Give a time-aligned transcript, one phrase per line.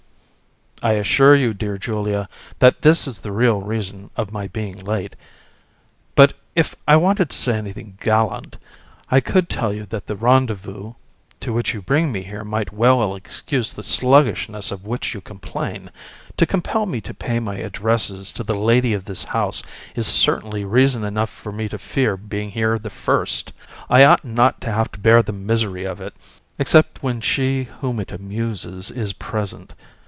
[0.83, 0.87] VISC.
[0.87, 5.15] I assure you, dear Julia, that this is the real reason of my being late.
[6.15, 8.57] But if I wanted to say anything gallant,
[9.11, 10.93] I could tell you that the rendezvous
[11.41, 15.91] to which you bring me here might well excuse the sluggishness of which you complain.
[16.37, 19.61] To compel me to pay my addresses to the lady of this house
[19.95, 23.53] is certainly reason enough for me to fear being here the first.
[23.87, 26.15] I ought not to have to bear the misery of it,
[26.57, 29.75] except when she whom it amuses is present.